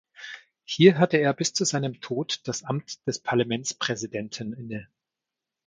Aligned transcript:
Hier 0.63 0.97
hatte 0.97 1.17
er 1.17 1.31
bis 1.31 1.53
zu 1.53 1.63
seinem 1.63 2.01
Tod 2.01 2.41
das 2.45 2.63
Amt 2.63 3.05
des 3.07 3.19
Parlamentspräsidenten 3.19 4.51
inne. 4.53 4.89